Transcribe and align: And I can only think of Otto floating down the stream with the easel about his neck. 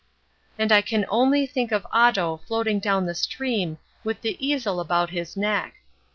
And 0.57 0.71
I 0.71 0.81
can 0.81 1.05
only 1.09 1.45
think 1.45 1.71
of 1.71 1.85
Otto 1.91 2.37
floating 2.47 2.79
down 2.79 3.05
the 3.05 3.13
stream 3.13 3.77
with 4.03 4.21
the 4.21 4.35
easel 4.43 4.79
about 4.79 5.11
his 5.11 5.37
neck. 5.37 5.75